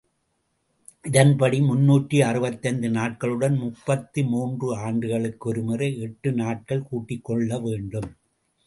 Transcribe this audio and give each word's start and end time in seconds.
இதன்படி, 1.05 1.59
முன்னூற்று 1.59 2.19
அறுபத்தைந்து 2.25 2.89
நாட்களுடன், 2.89 3.55
முப்பத்து 3.57 4.23
மூன்று 4.23 4.69
ஆண்டுகளுக்கொருமுறை 4.87 5.91
எட்டு 5.99 6.31
நாட்கள் 6.33 6.87
கூட்டிக் 6.89 7.25
கொள்ள 7.25 7.59
வேண்டும். 7.59 8.11